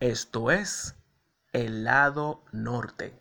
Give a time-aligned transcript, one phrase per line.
[0.00, 0.96] Esto es
[1.52, 3.12] el lado norte.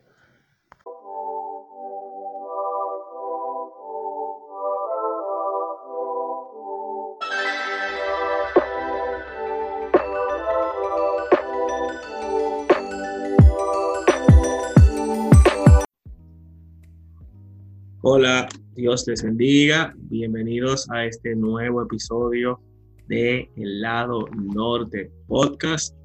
[18.04, 19.94] Hola, Dios les bendiga.
[19.98, 22.62] Bienvenidos a este nuevo episodio
[23.10, 25.99] de El lado norte podcast.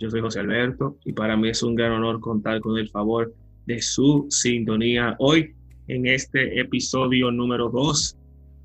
[0.00, 3.34] Yo soy José Alberto y para mí es un gran honor contar con el favor
[3.66, 5.54] de su sintonía hoy
[5.88, 8.16] en este episodio número 2.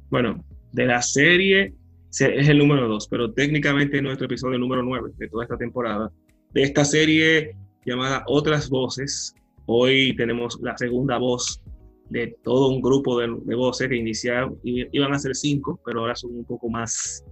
[0.09, 0.43] Bueno,
[0.73, 1.73] de la serie
[2.11, 6.11] es el número 2, pero técnicamente es nuestro episodio número 9 de toda esta temporada.
[6.51, 9.33] De esta serie llamada Otras Voces,
[9.65, 11.63] hoy tenemos la segunda voz
[12.09, 16.35] de todo un grupo de, voces que iniciaron, iban a ser cinco, pero ahora son
[16.35, 17.25] un poco más,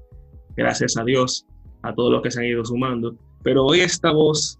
[0.55, 1.45] gracias a Dios,
[1.83, 3.15] a todos los que se han ido sumando.
[3.43, 4.59] Pero hoy esta voz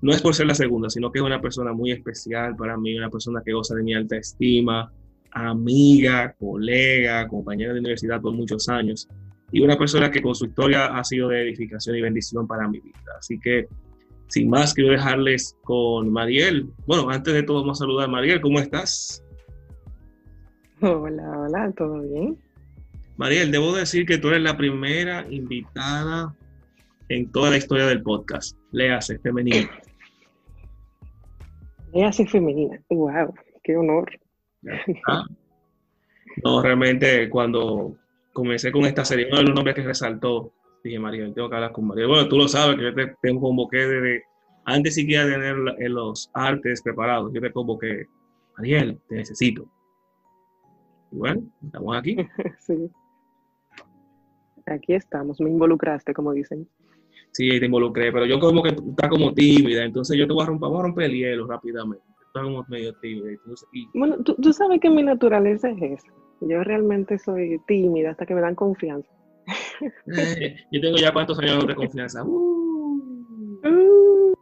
[0.00, 2.96] no es por ser la segunda, sino que es una persona muy especial para mí,
[2.96, 4.92] una persona que goza de mi alta estima,
[5.32, 9.08] amiga, colega, compañera de universidad por muchos años
[9.52, 12.80] y una persona que con su historia ha sido de edificación y bendición para mi
[12.80, 12.98] vida.
[13.18, 13.68] Así que,
[14.28, 16.68] sin más, quiero dejarles con Mariel.
[16.86, 18.08] Bueno, antes de todo, vamos a saludar.
[18.08, 19.22] Mariel, ¿cómo estás?
[20.80, 22.38] Hola, hola, ¿todo bien?
[23.16, 26.34] Mariel, debo decir que tú eres la primera invitada
[27.08, 28.56] en toda la historia del podcast.
[28.72, 29.70] Léase, femenina.
[31.92, 32.80] Léase femenina.
[32.90, 34.10] Wow, qué honor.
[36.44, 37.96] No, realmente cuando
[38.32, 40.52] comencé con esta serie, uno de los nombres que resaltó,
[40.84, 42.08] dije, Mariel, tengo que hablar con Mariel.
[42.08, 44.22] Bueno, tú lo sabes que yo te, te convoqué desde,
[44.64, 45.56] antes siquiera de tener
[45.90, 48.06] los artes preparados, yo te convoqué,
[48.58, 49.66] Mariel, te necesito.
[51.12, 52.16] Y bueno, estamos aquí.
[52.58, 52.90] sí.
[54.66, 56.68] Aquí estamos, me involucraste, como dicen.
[57.32, 60.46] Sí, te involucré, pero yo como que está como tímida, entonces yo te voy a
[60.46, 62.04] romper, vamos a romper el hielo rápidamente.
[62.26, 63.38] Está como medio tímida.
[63.94, 66.12] Bueno, tú, tú, sabes que mi naturaleza es esa.
[66.40, 69.08] Yo realmente soy tímida hasta que me dan confianza.
[70.16, 72.24] Eh, yo tengo ya cuántos años de confianza.
[72.24, 73.02] Uh,
[73.64, 74.34] uh.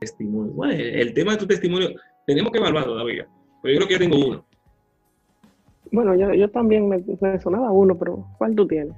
[0.00, 0.52] Testimonio.
[0.52, 1.90] Bueno, el tema de tu testimonio,
[2.26, 3.28] tenemos que evaluarlo todavía.
[3.62, 4.46] Pero yo creo que yo tengo uno.
[5.92, 8.94] Bueno, yo, yo también me, me sonaba uno, pero ¿cuál tú tienes?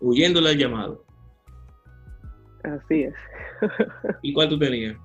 [0.00, 1.03] Huyéndole al llamado.
[2.64, 3.14] Así es.
[4.22, 4.96] ¿Y cuál tú tenías?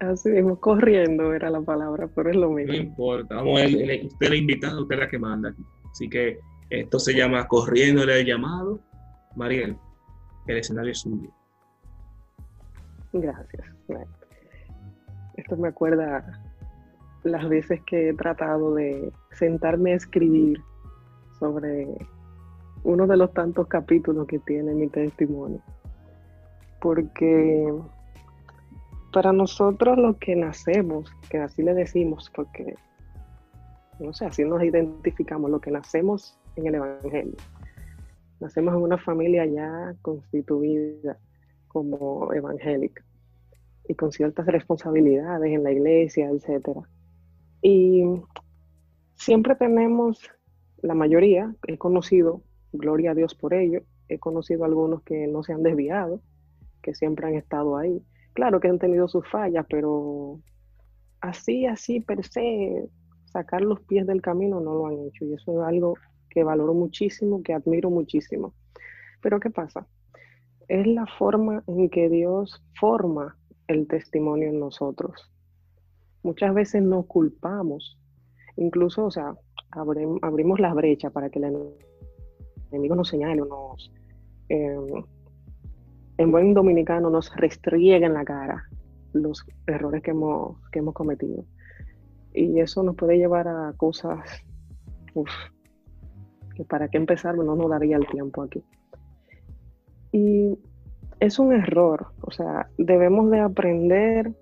[0.00, 2.72] Así mismo, corriendo era la palabra, pero es lo mismo.
[2.72, 5.54] No importa, vamos usted es la invitada, usted es la que manda.
[5.90, 6.38] Así que
[6.70, 8.80] esto se llama Corriéndole el llamado.
[9.34, 9.76] Mariel,
[10.46, 11.30] el escenario es suyo.
[13.12, 13.64] Gracias.
[15.36, 16.42] Esto me acuerda
[17.24, 20.60] las veces que he tratado de sentarme a escribir
[21.38, 21.96] sobre
[22.84, 25.60] uno de los tantos capítulos que tiene mi testimonio.
[26.80, 27.72] Porque
[29.12, 32.74] para nosotros los que nacemos, que así le decimos, porque,
[33.98, 37.36] no sé, así nos identificamos, lo que nacemos en el Evangelio.
[38.40, 41.18] Nacemos en una familia ya constituida
[41.66, 43.04] como evangélica
[43.88, 46.82] y con ciertas responsabilidades en la iglesia, etcétera.
[47.62, 48.04] Y
[49.14, 50.30] siempre tenemos,
[50.82, 52.42] la mayoría, he conocido
[52.72, 53.82] gloria a Dios por ello.
[54.08, 56.20] He conocido algunos que no se han desviado,
[56.82, 58.02] que siempre han estado ahí.
[58.32, 60.40] Claro que han tenido sus fallas, pero
[61.20, 62.88] así, así per se,
[63.26, 65.24] sacar los pies del camino no lo han hecho.
[65.24, 65.94] Y eso es algo
[66.30, 68.54] que valoro muchísimo, que admiro muchísimo.
[69.20, 69.86] Pero ¿qué pasa?
[70.68, 73.36] Es la forma en que Dios forma
[73.66, 75.30] el testimonio en nosotros.
[76.22, 77.98] Muchas veces nos culpamos,
[78.56, 79.34] incluso, o sea,
[79.70, 81.50] abrimos la brecha para que la
[82.70, 83.92] enemigo nos señale, nos,
[84.48, 85.04] em,
[86.18, 88.64] en buen dominicano, nos restriegue en la cara
[89.12, 90.56] los errores que hemos,
[90.94, 91.44] cometido.
[92.34, 94.20] Y eso nos puede llevar a cosas
[96.54, 98.62] que para qué empezar no nos daría el tiempo aquí.
[100.12, 100.58] Y
[101.20, 104.32] es un error, o sea, debemos de aprender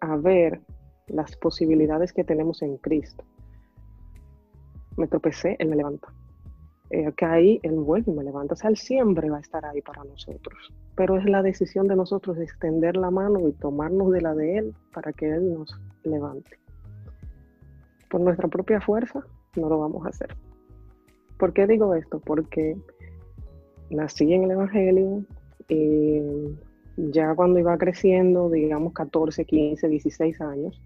[0.00, 0.60] a ver
[1.08, 3.24] las posibilidades que tenemos en Cristo.
[4.96, 6.08] Me tropecé, Él me levanta
[6.90, 8.54] eh, caí, Él vuelve y me levanta.
[8.54, 10.72] O sea, Él siempre va a estar ahí para nosotros.
[10.94, 14.58] Pero es la decisión de nosotros de extender la mano y tomarnos de la de
[14.58, 16.58] Él para que Él nos levante.
[18.10, 19.24] Por nuestra propia fuerza
[19.56, 20.36] no lo vamos a hacer.
[21.38, 22.20] ¿Por qué digo esto?
[22.20, 22.76] Porque
[23.90, 25.24] nací en el Evangelio
[25.68, 26.20] y
[26.96, 30.80] ya cuando iba creciendo, digamos 14, 15, 16 años,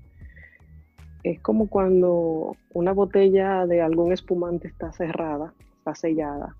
[1.22, 5.52] es como cuando una botella de algún espumante está cerrada
[5.94, 6.56] sellada.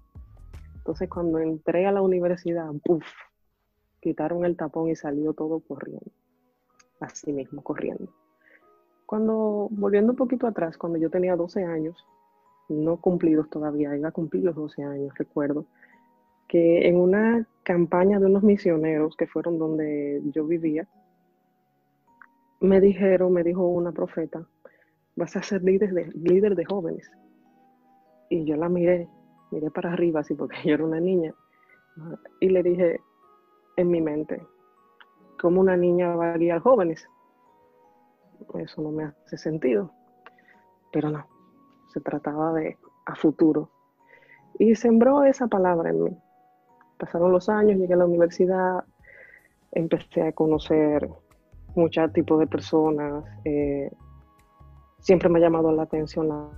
[0.77, 2.71] Entonces cuando entré a la universidad,
[4.01, 6.11] quitaron el tapón y salió todo corriendo.
[7.01, 8.13] Así mismo, corriendo.
[9.07, 11.97] Cuando, volviendo un poquito atrás, cuando yo tenía 12 años,
[12.69, 15.67] no cumplidos todavía, iba a cumplir los 12 años, recuerdo,
[16.47, 20.89] que en una campaña de unos misioneros que fueron donde yo vivía,
[22.61, 24.47] me dijeron, me dijo una profeta,
[25.17, 27.11] vas a ser líder de, líder de jóvenes.
[28.31, 29.09] Y yo la miré,
[29.51, 31.35] miré para arriba, así porque yo era una niña,
[32.41, 33.01] y le dije
[33.77, 34.47] en mi mente,
[35.41, 37.09] ¿cómo una niña va a guiar jóvenes?
[38.55, 39.93] Eso no me hace sentido.
[40.93, 41.27] Pero no,
[41.93, 43.71] se trataba de a futuro.
[44.59, 46.19] Y sembró esa palabra en mí.
[46.99, 48.85] Pasaron los años, llegué a la universidad,
[49.73, 51.09] empecé a conocer
[51.75, 53.25] muchos tipos de personas.
[53.45, 53.91] Eh,
[55.01, 56.49] siempre me ha llamado la atención la,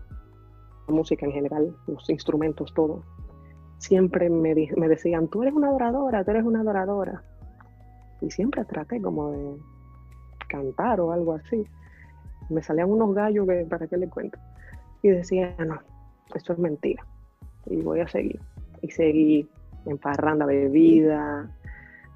[0.90, 3.02] música en general, los instrumentos, todo.
[3.78, 7.22] Siempre me, me decían, tú eres una adoradora, tú eres una adoradora.
[8.20, 9.56] Y siempre traté como de
[10.48, 11.64] cantar o algo así.
[12.50, 14.38] Me salían unos gallos que, para qué le cuento.
[15.02, 15.80] Y decía, no,
[16.34, 17.06] esto es mentira.
[17.66, 18.40] Y voy a seguir.
[18.82, 19.48] Y seguí
[19.86, 21.50] en parranda, bebida,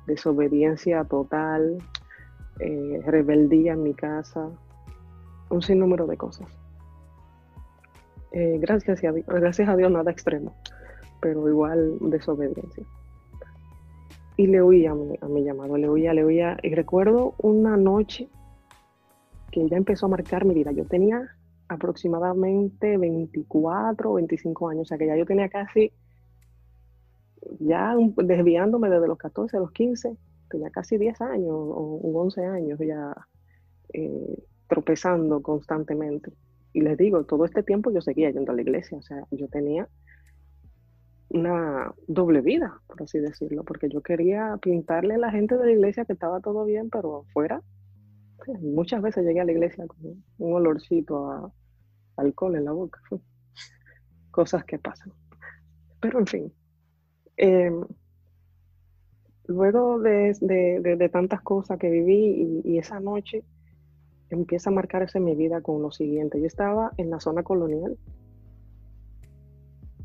[0.06, 1.78] desobediencia total,
[2.60, 4.48] eh, rebeldía en mi casa,
[5.50, 6.48] un sinnúmero de cosas.
[8.36, 10.56] Eh, gracias, a Dios, gracias a Dios nada extremo,
[11.20, 12.84] pero igual desobediencia.
[14.36, 16.56] Y le oía a mi, llamado, le oía, le oía.
[16.64, 18.28] Y recuerdo una noche
[19.52, 20.72] que ya empezó a marcar mi vida.
[20.72, 21.28] Yo tenía
[21.69, 25.92] aproximadamente 24 o 25 años, o sea que ya yo tenía casi,
[27.60, 30.16] ya desviándome desde los 14 a los 15,
[30.50, 33.14] tenía casi 10 años o 11 años ya
[33.92, 36.32] eh, tropezando constantemente.
[36.74, 39.48] Y les digo, todo este tiempo yo seguía yendo a la iglesia, o sea, yo
[39.48, 39.88] tenía
[41.28, 45.72] una doble vida, por así decirlo, porque yo quería pintarle a la gente de la
[45.72, 47.62] iglesia que estaba todo bien, pero afuera,
[48.60, 51.52] muchas veces llegué a la iglesia con un olorcito a
[52.16, 53.00] alcohol en la boca,
[54.30, 55.12] cosas que pasan.
[56.00, 56.52] Pero en fin,
[57.36, 57.84] em,
[59.46, 63.44] luego de, tantas cosas que viví y, esa noche
[64.30, 66.40] empieza a marcarse mi vida con lo siguiente.
[66.40, 67.96] Yo estaba en la zona colonial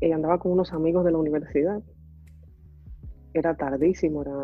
[0.00, 1.82] y andaba con unos amigos de la universidad.
[3.32, 4.34] Era tardísimo, era,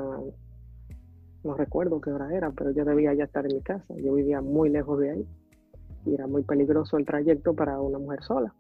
[1.45, 3.95] no recuerdo qué hora era, pero yo debía ya estar en mi casa.
[3.97, 5.27] Yo vivía muy lejos de ahí
[6.05, 8.55] y era muy peligroso el trayecto para una mujer sola.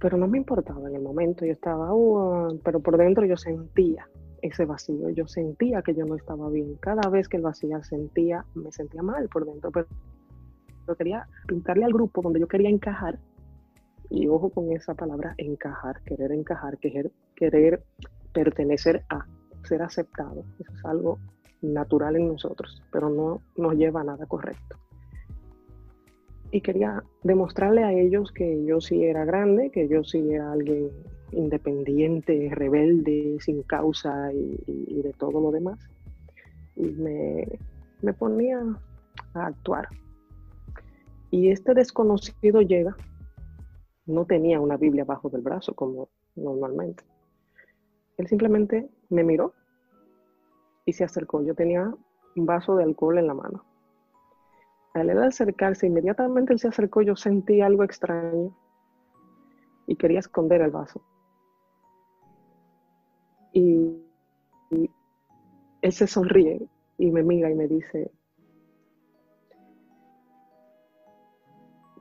[0.00, 1.88] Pero no me importaba en el momento, yo estaba,
[2.62, 4.08] pero por dentro yo sentía
[4.44, 5.08] ese vacío.
[5.10, 6.76] Yo sentía que yo no estaba bien.
[6.76, 9.70] Cada vez que el vacío sentía, me sentía mal por dentro.
[9.72, 9.86] Pero
[10.86, 13.18] yo quería pintarle al grupo donde yo quería encajar.
[14.10, 17.82] Y ojo con esa palabra, encajar, querer encajar, querer, querer
[18.34, 19.26] pertenecer a,
[19.64, 20.44] ser aceptado.
[20.60, 21.18] Eso es algo
[21.62, 24.76] natural en nosotros, pero no nos lleva a nada correcto.
[26.50, 30.90] Y quería demostrarle a ellos que yo sí era grande, que yo sí era alguien
[31.32, 35.78] independiente, rebelde, sin causa y, de todo lo demás.
[36.76, 37.58] Y me,
[38.02, 38.60] me ponía
[39.34, 39.88] a actuar.
[41.30, 42.96] Y este desconocido llega,
[44.06, 47.04] no tenía una Biblia bajo del brazo como normalmente.
[48.16, 49.52] Él simplemente me miró
[50.84, 51.42] y se acercó.
[51.42, 51.92] Yo tenía
[52.36, 53.64] un vaso de alcohol en la mano.
[54.94, 58.56] Al él acercarse, inmediatamente él se acercó, yo sentí algo extraño
[59.86, 61.02] y quería esconder el vaso.
[63.52, 64.00] Y,
[65.82, 68.10] él se sonríe y me mira y me dice,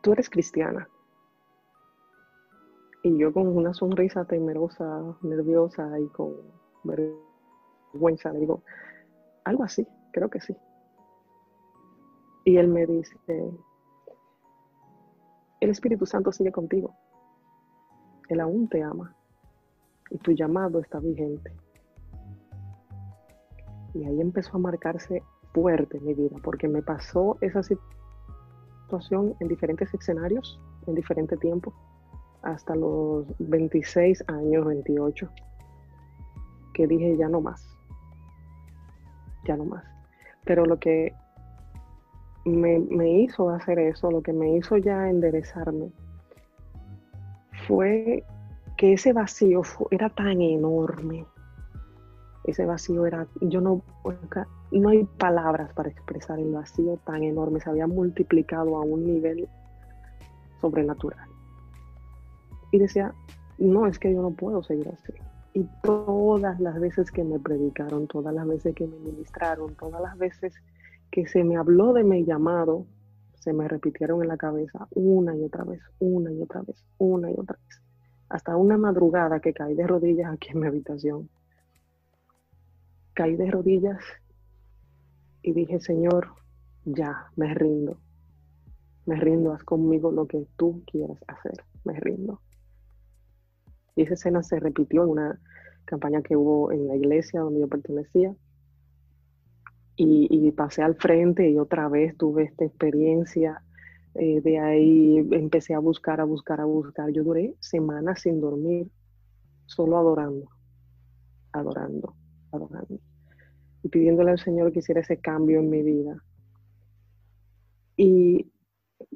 [0.02, 0.88] tú eres cristiana.
[3.04, 6.34] Y yo con una sonrisa temerosa, nerviosa y con
[6.86, 8.64] vergüenza le digo,
[9.44, 10.56] algo así, creo que sí.
[12.46, 13.18] Y él me dice,
[15.60, 16.96] el Espíritu Santo sigue contigo.
[18.34, 19.16] Él aún te ama
[20.10, 21.52] y tu llamado está vigente.
[23.94, 25.22] Y ahí empezó a marcarse
[25.54, 31.74] fuerte mi vida, porque me pasó esa situación en diferentes escenarios, en diferente tiempo,
[32.42, 35.30] hasta los 26 años, 28,
[36.74, 37.64] que dije ya no más,
[39.46, 39.86] ya no más.
[40.44, 41.14] Pero lo que
[42.46, 45.92] me, me hizo hacer eso, lo que me hizo ya enderezarme,
[47.68, 48.24] fue
[48.78, 51.26] que ese vacío era tan enorme.
[52.46, 53.82] Ese vacío era, yo no,
[54.72, 59.48] no hay palabras para expresar el vacío tan enorme, se había multiplicado a un nivel
[60.60, 61.28] sobrenatural.
[62.72, 63.14] Y decía,
[63.58, 65.14] no, es que yo no puedo seguir así.
[65.54, 70.18] Y todas las veces que me predicaron, todas las veces que me ministraron, todas las
[70.18, 70.54] veces
[71.12, 72.86] que se me habló de mi llamado,
[73.44, 77.30] se me repitieron en la cabeza una y otra vez, una y otra vez, una
[77.30, 77.82] y otra vez.
[78.30, 81.30] Hasta una madrugada que caí de rodillas aquí en mi habitación.
[83.14, 84.00] Caí de rodillas
[85.42, 86.30] y dije, Señor,
[86.86, 87.98] ya, me rindo.
[89.06, 91.66] Me rindo, haz conmigo lo que tú quieras hacer.
[91.84, 92.40] Me rindo.
[93.98, 95.40] Y esa escena se repitió en una
[95.84, 98.34] campaña que hubo en la iglesia donde yo pertenecía.
[99.96, 103.64] Y, pasé al frente y otra vez tuve esta experiencia.
[104.16, 107.12] Eh, de ahí empecé a buscar, a buscar, a buscar.
[107.12, 108.88] Yo duré semanas sin dormir,
[109.66, 110.50] solo adorando,
[111.52, 112.16] adorando,
[112.52, 113.00] adorando.
[113.84, 116.24] Y pidiéndole al Señor que hiciera ese cambio en mi vida.
[117.96, 118.52] Y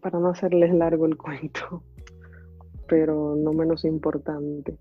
[0.01, 1.83] para no hacerles largo el cuento,
[2.87, 4.77] pero no menos importante,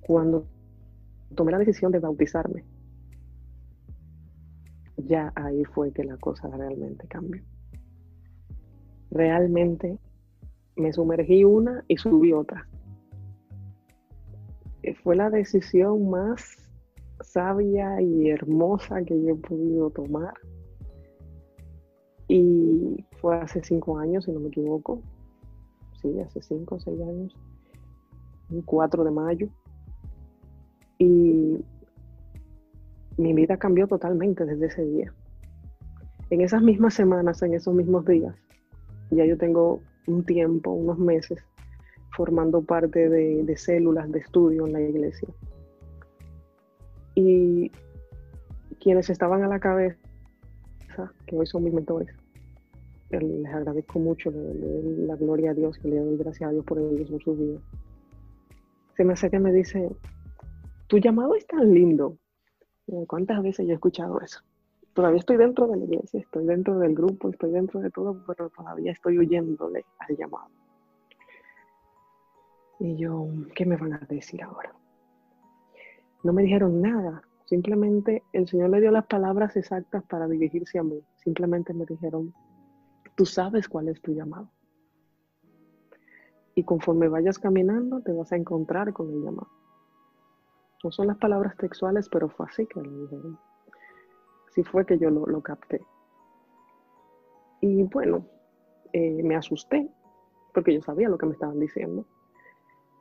[0.00, 0.46] cuando
[1.34, 2.64] tomé la decisión de bautizarme,
[4.96, 7.42] ya ahí fue que la cosa realmente cambió.
[9.10, 9.98] Realmente
[10.76, 12.66] me sumergí una y subí otra.
[15.02, 16.62] Fue la decisión más
[17.20, 20.34] sabia y hermosa que yo he podido tomar.
[22.28, 25.02] Y fue hace cinco años, si no me equivoco,
[26.00, 27.36] sí, hace cinco o seis años,
[28.50, 29.48] un 4 de mayo.
[30.98, 31.58] Y
[33.16, 35.12] mi vida cambió totalmente desde ese día.
[36.30, 38.34] En esas mismas semanas, en esos mismos días,
[39.10, 41.44] ya yo tengo un tiempo, unos meses,
[42.16, 45.28] formando parte de, células de estudio en la iglesia.
[47.14, 47.70] Y
[48.80, 49.98] quienes estaban a la cabeza,
[51.26, 52.14] que hoy son mis mentores,
[53.10, 56.78] les agradezco mucho, le, la gloria a Dios, que le doy gracias a Dios por
[56.78, 57.60] ellos en su vida.
[58.96, 59.90] Se me acerca y me dice,
[60.86, 62.16] tu llamado es tan lindo.
[63.06, 64.40] ¿Cuántas veces yo he escuchado eso?
[64.92, 68.50] Todavía estoy dentro de la iglesia, estoy dentro del grupo, estoy dentro de todo, pero
[68.50, 70.50] todavía estoy huyéndole al llamado.
[72.80, 74.74] Y yo, ¿qué me van a decir ahora?
[76.24, 80.82] No me dijeron nada, simplemente el Señor le dio las palabras exactas para dirigirse a
[80.82, 81.00] mí.
[81.16, 82.34] Simplemente me dijeron,
[83.14, 84.50] Tú sabes cuál es tu llamado.
[86.54, 89.48] Y conforme vayas caminando, te vas a encontrar con el llamado.
[90.82, 93.38] No son las palabras textuales, pero fue así que lo dijeron.
[94.48, 95.80] Así fue que yo lo, capté.
[97.60, 98.26] Y bueno,
[98.92, 99.88] eh, me asusté,
[100.52, 102.04] porque yo sabía lo que me estaban diciendo.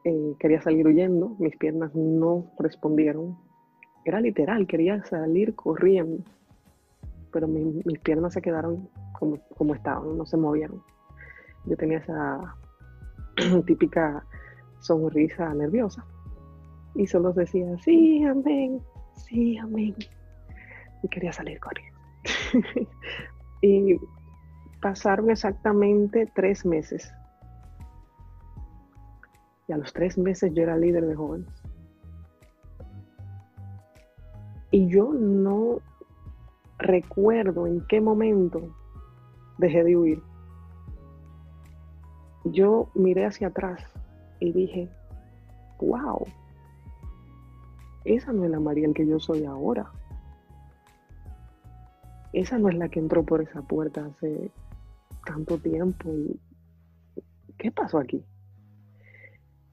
[0.04, 3.38] Eh, quería salir huyendo, mis piernas no respondieron.
[4.06, 6.24] Era literal, quería salir corriendo,
[7.32, 10.84] pero mis piernas se quedaron como, estaban, no se movieron.
[11.66, 12.56] Yo tenía esa
[13.66, 14.26] típica
[14.80, 16.06] sonrisa nerviosa
[16.96, 18.82] y solo decía, sí, amén,
[19.16, 19.96] sí, amén.
[21.04, 22.00] Y quería salir corriendo.
[23.62, 23.98] y
[24.82, 27.12] pasaron exactamente tres meses.
[29.68, 31.50] Y a los tres meses yo era líder de jóvenes.
[34.72, 35.80] Y yo no
[36.80, 38.76] recuerdo en qué momento
[39.58, 40.24] dejé de huir.
[42.46, 43.84] Yo miré hacia atrás
[44.40, 44.90] y dije,
[45.80, 46.26] wow,
[48.04, 49.92] esa no es la Mariel que yo soy ahora.
[52.34, 54.52] Esa no es la que entró por esa puerta hace
[55.26, 56.10] tanto tiempo.
[57.58, 58.24] ¿Qué pasó aquí?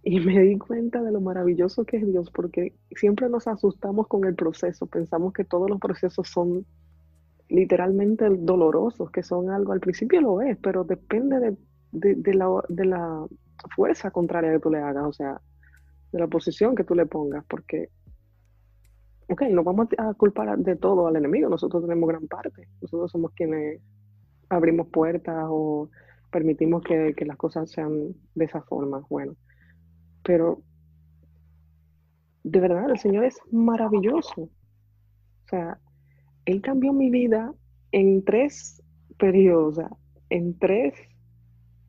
[0.02, 4.24] Y me di cuenta de lo maravilloso que es Dios, porque siempre nos asustamos con
[4.24, 6.64] el proceso, pensamos que todos los procesos son
[7.48, 11.56] literalmente dolorosos, que son algo, al principio lo es, pero depende
[11.92, 13.26] de, la,
[13.74, 15.40] fuerza contraria que tú le hagas, o sea,
[16.12, 17.90] de la posición que tú le pongas, porque,
[19.28, 23.32] ok, no vamos a culpar de todo al enemigo, nosotros tenemos gran parte, nosotros somos
[23.32, 23.80] quienes
[24.48, 25.90] abrimos puertas o
[26.30, 29.34] permitimos que, que las cosas sean de esa forma, bueno,
[30.22, 30.62] pero
[32.44, 35.78] de verdad el Señor es maravilloso, o sea,
[36.44, 37.52] él cambió mi vida
[37.92, 38.82] en tres
[39.18, 39.80] periodos,
[40.30, 40.94] en tres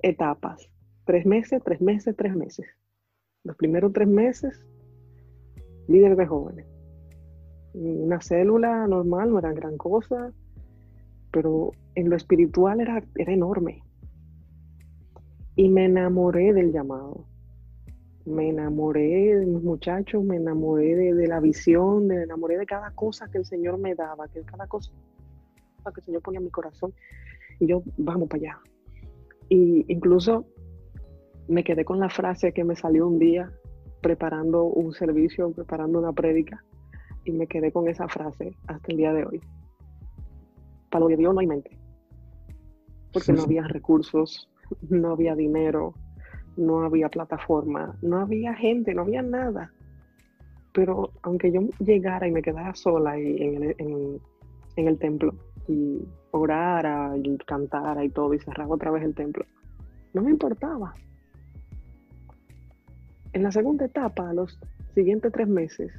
[0.01, 0.69] etapas.
[1.05, 2.67] Tres meses, tres meses, tres meses.
[3.43, 4.65] Los primeros tres meses,
[5.87, 6.65] líder de jóvenes.
[7.73, 10.31] Una célula normal, no era gran cosa,
[11.31, 13.83] pero en lo espiritual era, era enorme.
[15.55, 17.25] Y me enamoré del llamado
[18.29, 23.27] me enamoré de mis muchachos, me enamoré de, la visión, me enamoré de cada cosa
[23.29, 24.91] que el Señor me daba, que cada cosa
[25.93, 26.93] que el Señor ponía en mi corazón.
[27.59, 28.59] Y yo, vamos para allá.
[29.49, 30.45] Y incluso
[31.47, 33.51] me quedé con la frase que me salió un día
[34.01, 36.63] preparando un servicio, preparando una prédica,
[37.25, 39.41] y me quedé con esa frase hasta el día de hoy.
[40.89, 41.77] Para lo que Dios no hay mente.
[43.13, 44.49] Porque no había recursos,
[44.89, 45.93] no había dinero,
[46.57, 49.71] no había plataforma, no había gente, no había nada.
[50.73, 54.21] Pero aunque yo llegara y me quedara sola en el,
[54.75, 55.33] en el templo
[55.67, 59.45] y orara y cantara y todo y cerraba otra vez el templo,
[60.13, 60.93] no me importaba.
[63.33, 64.59] En la segunda etapa, los
[64.95, 65.91] siguientes tres meses,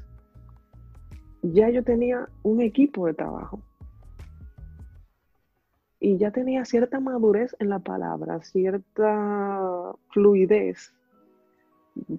[1.42, 3.60] ya yo tenía un equipo de trabajo.
[5.98, 10.94] Y ya tenía cierta madurez en la palabra, cierta fluidez,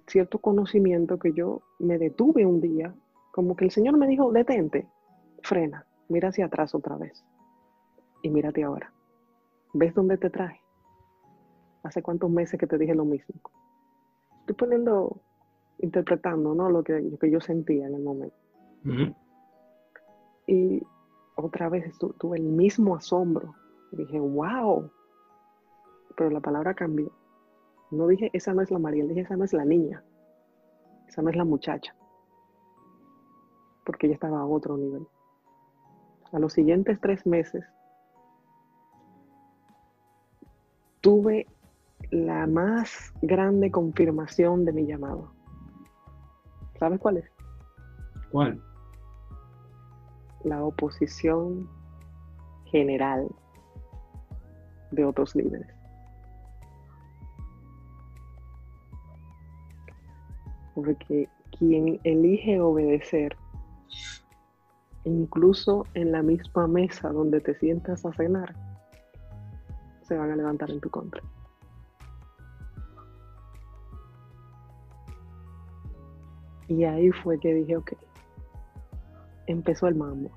[0.07, 2.93] cierto conocimiento que yo me detuve un día,
[3.31, 4.87] como que el Señor me dijo, detente,
[5.41, 7.25] frena, mira hacia atrás otra vez
[8.21, 8.93] y mírate ahora.
[9.73, 10.59] ¿Ves dónde te trae?
[11.83, 13.35] ¿Hace cuántos meses que te dije lo mismo?
[14.41, 15.21] Estoy poniendo,
[15.79, 16.69] interpretando, ¿no?
[16.69, 18.35] Lo que, que yo sentía en el momento.
[20.47, 20.81] Y
[21.35, 23.55] otra vez tuve el mismo asombro.
[23.91, 24.89] Dije, wow.
[26.15, 27.11] Pero la palabra cambió.
[27.91, 30.03] No dije, esa no es la María, dije, esa no es la niña.
[31.07, 31.95] Esa no es la muchacha.
[33.85, 35.07] Porque ella estaba a otro nivel.
[36.31, 37.65] A los siguientes tres meses,
[41.01, 41.47] tuve
[42.11, 45.33] la más grande confirmación de mi llamado.
[46.79, 47.25] ¿Sabes cuál es?
[48.31, 48.61] ¿Cuál?
[50.43, 51.69] La oposición
[52.65, 53.27] general
[54.91, 55.67] de otros líderes.
[60.73, 63.35] Porque quien elige obedecer,
[65.03, 68.55] incluso en la misma mesa donde te sientas a cenar,
[70.01, 71.21] se van a levantar en tu contra.
[76.67, 77.91] Y ahí fue que dije, ok,
[79.51, 80.31] empezó el mambo.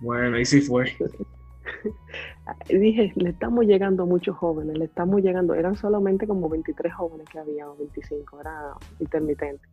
[0.00, 0.86] Bueno, ahí sí fue.
[2.68, 7.28] dije, le estamos llegando a muchos jóvenes, le estamos llegando, eran solamente como 23 jóvenes
[7.28, 9.66] que había, o 25, era intermitente.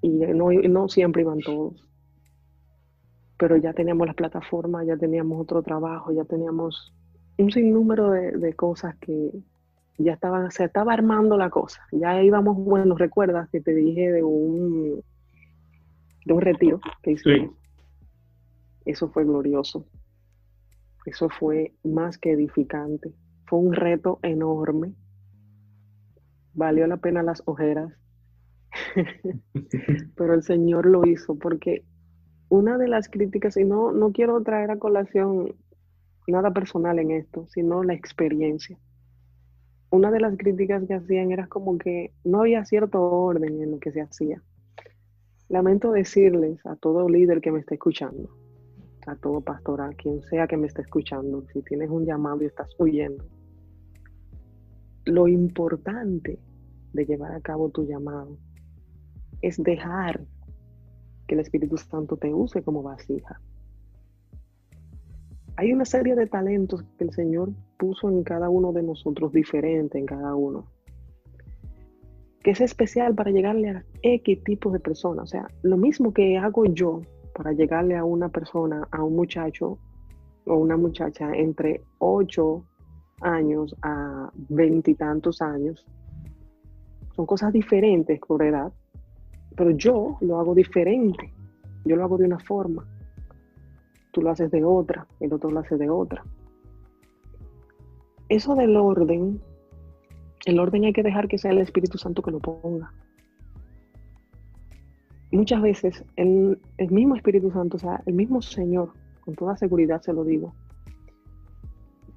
[0.00, 1.74] Y no, no siempre iban todos.
[3.38, 6.94] Pero ya teníamos las plataformas, ya teníamos otro trabajo, ya teníamos
[7.36, 9.30] un sinnúmero de, de cosas que,
[9.98, 11.82] ya estaban, se estaba armando la cosa.
[11.92, 15.02] Ya íbamos, bueno, recuerdas que te dije de un,
[16.28, 17.56] de un retiro que hicimos.
[18.84, 19.86] Eso fue glorioso.
[21.04, 23.12] Eso fue más que edificante.
[23.46, 24.92] Fue un reto enorme.
[26.54, 27.92] Valió la pena las ojeras.
[30.16, 31.84] Pero el Señor lo hizo porque
[32.48, 35.54] una de las críticas, y no, no quiero traer a colación
[36.26, 38.78] nada personal en esto, sino la experiencia
[39.90, 43.78] una de las críticas que hacían era como que no había cierto orden en lo
[43.78, 44.42] que se hacía.
[45.48, 48.28] Lamento decirles a todo líder que me está escuchando,
[49.06, 52.46] a todo pastor, a quien sea que me esté escuchando, si tienes un llamado y
[52.46, 53.24] estás huyendo,
[55.06, 56.38] lo importante
[56.92, 58.36] de llevar a cabo tu llamado
[59.40, 60.20] es dejar
[61.26, 63.40] que el Espíritu Santo te use como vasija.
[65.56, 69.98] Hay una serie de talentos que el Señor puso en cada uno de nosotros, diferente
[69.98, 70.66] en cada uno,
[72.42, 75.24] que es especial para llegarle a X tipo de personas.
[75.24, 77.02] O sea, lo mismo que hago yo
[77.34, 79.78] para llegarle a una persona, a un muchacho
[80.46, 82.64] o una muchacha entre 8
[83.20, 85.84] años a veintitantos años,
[87.14, 88.72] son cosas diferentes por edad,
[89.56, 91.32] pero yo lo hago diferente,
[91.84, 92.86] yo lo hago de una forma
[94.18, 96.24] tú lo haces de otra, el otro lo hace de otra.
[98.28, 99.40] Eso del orden,
[100.44, 102.92] el orden hay que dejar que sea el Espíritu Santo que lo ponga.
[105.30, 106.58] Muchas veces el,
[106.90, 110.54] mismo Espíritu Santo, o sea, el mismo Señor, con toda seguridad se lo digo,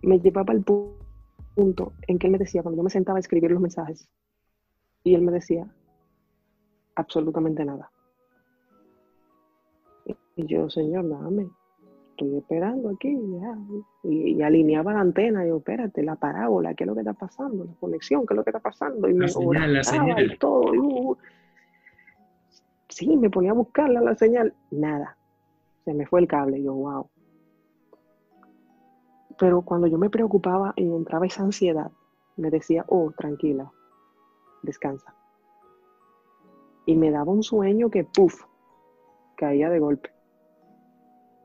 [0.01, 3.51] me llevaba al punto en que él me decía, cuando yo me sentaba a escribir
[3.51, 4.09] los mensajes,
[5.03, 5.67] y él me decía,
[6.95, 7.91] absolutamente nada.
[10.35, 11.49] Y yo, Señor, dame,
[12.11, 13.17] estoy esperando aquí,
[14.03, 17.65] Y, alineaba la antena, y yo, espérate, la parábola, ¿qué es lo que está pasando?
[17.65, 19.07] La conexión, ¿qué es lo que está pasando?
[19.07, 20.31] Y la me señal, la señal.
[20.31, 20.71] y todo.
[20.71, 21.17] Uh,
[22.89, 25.17] sí, me ponía a buscarla la señal, nada.
[25.85, 27.09] Se me fue el cable, yo, wow.
[29.39, 31.91] Pero cuando yo me preocupaba y entraba esa ansiedad,
[32.37, 33.71] me decía, oh, tranquila,
[34.61, 35.15] descansa.
[36.85, 38.43] Y me daba un sueño que, puff,
[39.35, 40.11] caía de golpe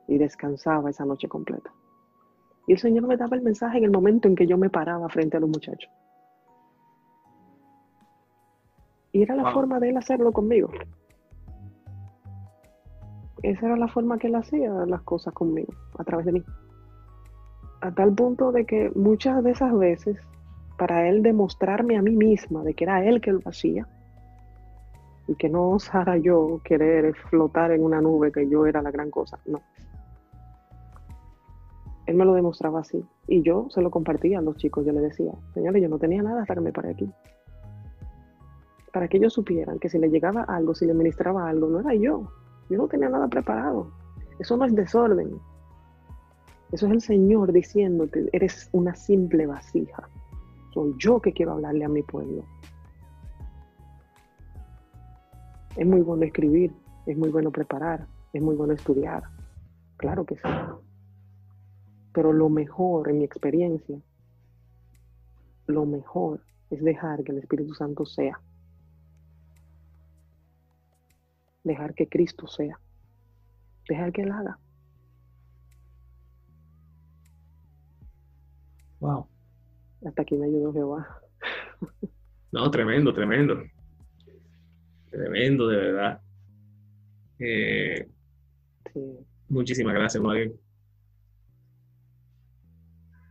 [0.08, 1.70] y descansaba esa noche completa.
[2.66, 5.08] Y el Señor me daba el mensaje en el momento en que yo me paraba
[5.08, 5.90] frente a los muchachos.
[9.12, 10.70] Y era la forma de él hacerlo conmigo.
[13.42, 16.44] Esa era la forma que él hacía las cosas conmigo, a través de mí.
[17.80, 20.18] A tal punto de que muchas de esas veces,
[20.76, 23.86] para él demostrarme a mí misma de que era él que lo hacía,
[25.28, 29.10] y que no osara yo querer flotar en una nube, que yo era la gran
[29.10, 29.60] cosa, no.
[32.06, 33.04] Él me lo demostraba así.
[33.26, 34.86] Y yo se lo compartía a los chicos.
[34.86, 37.10] Yo le decía, señores, yo no tenía nada hasta que me paré aquí.
[38.92, 41.94] Para que ellos supieran que si le llegaba algo, si le ministraba algo, no era
[41.94, 42.30] yo.
[42.70, 43.90] Yo no tenía nada preparado.
[44.38, 45.38] Eso no es desorden.
[46.72, 50.08] Eso es el Señor diciéndote, eres una simple vasija.
[50.72, 52.44] Soy yo que quiero hablarle a mi pueblo.
[55.76, 56.72] Es muy bueno escribir,
[57.06, 59.22] es muy bueno preparar, es muy bueno estudiar.
[59.96, 60.42] Claro que sí.
[62.16, 64.00] Pero lo mejor, en mi experiencia,
[65.66, 68.40] lo mejor es dejar que el Espíritu Santo sea.
[71.62, 72.80] Dejar que Cristo sea.
[73.86, 74.58] Dejar que Él haga.
[79.00, 79.26] Wow.
[80.06, 81.20] Hasta aquí me ayudó Jehová.
[82.50, 83.62] No, tremendo, tremendo.
[85.10, 86.22] Tremendo, de verdad.
[87.40, 88.08] Eh,
[88.94, 89.18] sí.
[89.50, 90.58] Muchísimas gracias, Mario.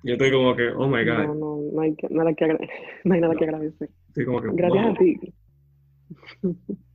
[0.05, 1.25] Yo estoy como que, oh my God.
[1.25, 2.47] No, no, no hay, nada, que
[3.05, 3.89] no hay nada que agradecer.
[4.09, 5.19] Estoy como que, Gracias a ti.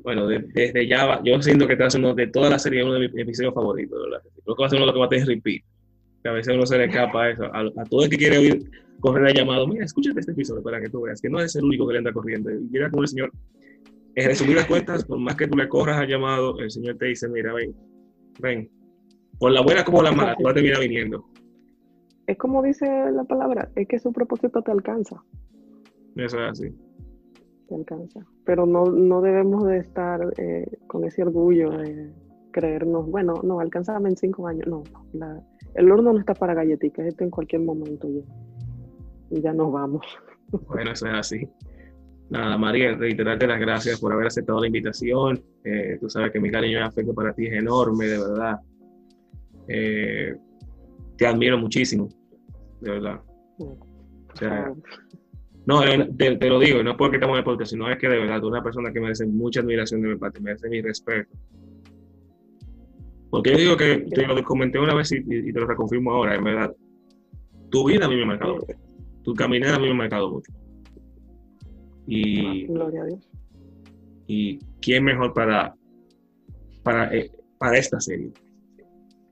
[0.00, 3.18] Bueno, desde ya, yo siento que estás uno de toda la serie uno de mis
[3.18, 4.22] episodios favoritos, ¿verdad?
[4.44, 5.62] Creo que va a ser uno de los que va a tener repeat.
[6.22, 7.44] Que a veces uno se le escapa a eso.
[7.44, 10.88] A, todo el que quiere oír, correr el llamado, mira, escúchate este episodio para que
[10.88, 12.48] tú veas que no es el único que le anda corriendo.
[12.48, 13.32] Y mira como el Señor
[14.14, 17.06] en resumir las cuentas, por más que tú le corras al llamado, el Señor te
[17.06, 17.74] dice, mira, ven,
[18.40, 18.70] ven.
[19.38, 21.24] Por la buena como la mala, tú vas a terminar viniendo.
[22.28, 25.16] Es como dice la palabra, es que su propósito te alcanza.
[26.14, 26.76] Eso es así.
[27.68, 28.20] Te alcanza.
[28.44, 32.12] Pero no, no debemos de estar eh, con ese orgullo de
[32.50, 34.66] creernos, bueno, no, alcanzame en cinco años.
[34.68, 34.84] No,
[35.74, 38.22] el horno no está para galletitas, esto en cualquier momento ya.
[39.30, 40.04] Y ya nos vamos.
[40.66, 41.48] Bueno, eso es así.
[42.28, 45.42] Nada, María, reiterarte las gracias por haber aceptado la invitación.
[45.64, 48.60] Eh, tú sabes que mi cariño y afecto para ti es enorme, de verdad.
[49.66, 50.36] Eh,
[51.16, 52.08] te admiro muchísimo,
[52.80, 53.20] de verdad.
[53.58, 54.72] O sea,
[55.66, 55.80] no,
[56.16, 58.40] te, lo digo, no es porque estamos en el podcast, sino es que de verdad
[58.40, 61.30] tú eres una persona que merece mucha admiración de mi parte, merece mi respeto.
[63.30, 66.44] Porque yo digo que te lo comenté una vez y, te lo reconfirmo ahora, en
[66.44, 66.74] verdad.
[67.70, 68.74] Tu vida a mí me ha marcado mucho.
[69.22, 70.50] Tu caminar a mí me ha marcado mucho.
[72.06, 73.28] Y, Gloria a Dios.
[74.26, 75.74] Y quién mejor para,
[76.82, 78.32] para, eh, para esta serie.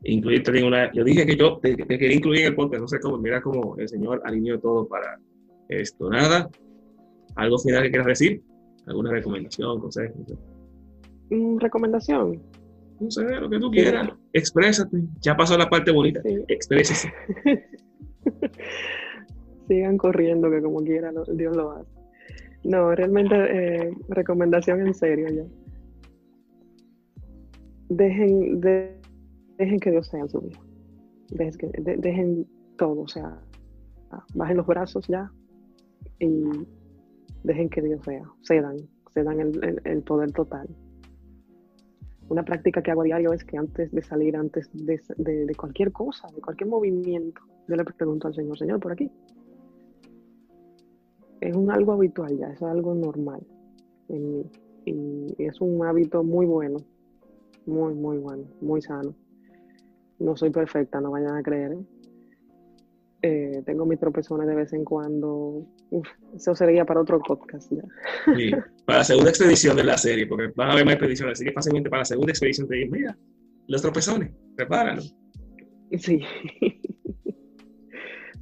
[0.09, 0.93] Incluirte en una.
[0.93, 3.77] Yo dije que yo te, quería incluir en el podcast, no sé cómo, mira cómo
[3.77, 5.19] el Señor alineó todo para
[5.69, 6.09] esto.
[6.11, 6.49] Nada.
[7.35, 8.43] ¿Algo final que quieras decir?
[8.87, 10.15] ¿Alguna recomendación, consejo?
[11.31, 12.41] Mm, ¿Recomendación?
[13.01, 14.11] No sé, lo que tú quieras.
[14.33, 14.97] Exprésate.
[15.21, 16.21] Ya pasó la parte bonita.
[16.49, 17.13] Exprésese.
[19.69, 21.91] Sigan corriendo, que como quiera Dios lo hace.
[22.65, 25.45] No, realmente eh, recomendación en serio ya.
[27.89, 28.61] Dejen,
[29.59, 30.59] dejen que Dios sea en su vida.
[31.31, 33.41] Dejen, todo, o sea,
[34.35, 35.31] bajen los brazos ya
[36.19, 36.45] y
[37.43, 38.25] dejen que Dios sea.
[38.47, 38.77] Cedan,
[39.13, 40.69] cedan el, el, poder total.
[42.29, 45.93] Una práctica que hago a diario es que antes de salir, antes de, de cualquier
[45.93, 49.11] cosa, de cualquier movimiento, yo le pregunto al Señor, Señor, por aquí,
[51.41, 53.47] es un algo habitual ya, es algo normal
[54.09, 54.51] en mí.
[54.85, 56.79] Y es un hábito muy bueno,
[57.67, 59.15] muy, muy bueno, muy sano.
[60.19, 61.73] No soy perfecta, no vayan a creer.
[61.73, 61.85] ¿eh?
[63.23, 65.67] Eh, tengo mis tropezones de vez en cuando.
[66.35, 67.83] eso sería para otro podcast ya.
[68.37, 68.51] Sí,
[68.85, 71.53] para la segunda expedición de la serie, porque van a haber más expediciones, así que
[71.53, 73.17] fácilmente para la segunda expedición te digo, mira,
[73.69, 75.03] los tropezones, prepáralo.
[75.99, 76.21] Sí.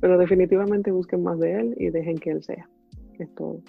[0.00, 2.68] Pero definitivamente busquen más de él y dejen que él sea
[3.18, 3.62] es todo.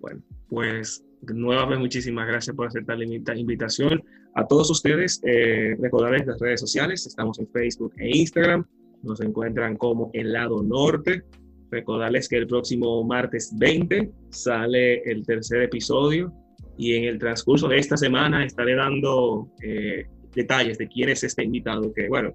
[0.00, 4.02] Bueno, pues nuevamente muchísimas gracias por aceptar la invitación.
[4.34, 8.64] A todos ustedes, eh, recordarles las redes sociales, estamos en Facebook e Instagram,
[9.02, 11.24] nos encuentran como El Lado Norte.
[11.70, 16.32] Recordarles que el próximo martes 20 sale el tercer episodio
[16.76, 21.44] y en el transcurso de esta semana estaré dando eh, detalles de quién es este
[21.44, 22.32] invitado, que bueno,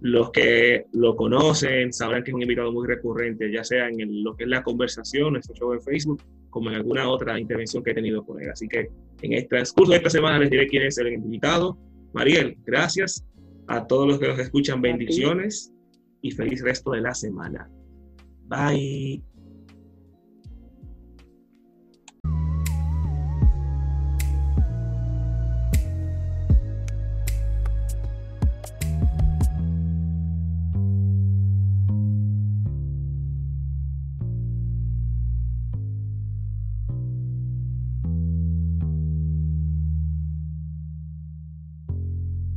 [0.00, 4.36] los que lo conocen sabrán que es un invitado muy recurrente, ya sea en lo
[4.36, 6.22] que es la conversación, nuestro show en Facebook,
[6.56, 8.48] como en alguna otra intervención que he tenido con él.
[8.48, 8.88] Así que
[9.20, 11.76] en el transcurso de esta semana les diré quién es el invitado.
[12.14, 13.26] Mariel, gracias
[13.66, 15.70] a todos los que nos escuchan, bendiciones
[16.22, 17.68] y feliz resto de la semana.
[18.48, 19.35] Bye.